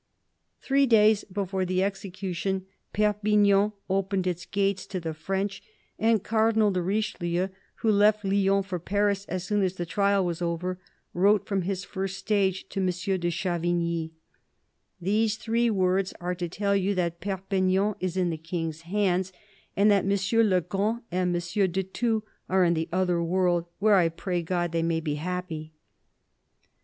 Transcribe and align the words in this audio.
Three 0.63 0.87
days 0.87 1.23
before 1.25 1.63
the 1.63 1.83
execution 1.83 2.65
Perpignan 2.91 3.73
opened 3.87 4.25
its 4.25 4.47
gates 4.47 4.87
to 4.87 4.99
the 4.99 5.13
French, 5.13 5.61
and 5.99 6.23
Cardinal 6.23 6.71
de 6.71 6.81
Richelieu, 6.81 7.49
who 7.75 7.91
left 7.91 8.25
Lyons 8.25 8.65
for 8.65 8.79
Paris 8.79 9.25
as 9.25 9.43
soon 9.43 9.61
as 9.61 9.75
the 9.75 9.85
trial 9.85 10.25
was 10.25 10.41
over, 10.41 10.79
wrote 11.13 11.45
from 11.45 11.61
his 11.61 11.83
first 11.83 12.17
stage 12.17 12.67
to 12.69 12.79
M. 12.79 12.87
de 12.87 13.29
Chavigny:" 13.29 14.09
These 15.09 15.35
three 15.35 15.69
words 15.69 16.15
are 16.19 16.33
to 16.33 16.49
tell 16.49 16.75
you 16.75 16.95
that 16.95 17.21
Perpignan 17.21 17.93
is 17.99 18.17
in 18.17 18.31
the 18.31 18.37
King's 18.37 18.81
hands 18.81 19.31
and 19.77 19.91
that 19.91 20.03
M. 20.05 20.09
le 20.47 20.61
Grand 20.61 21.01
and 21.11 21.35
M. 21.35 21.39
de 21.71 21.83
Thou 21.83 22.23
are 22.49 22.63
in 22.63 22.73
the 22.73 22.89
other 22.91 23.21
world, 23.21 23.65
where 23.77 23.97
I 23.97 24.09
pray 24.09 24.41
God 24.41 24.71
they 24.71 24.81
may 24.81 24.99
be 24.99 25.13
happy." 25.21 25.73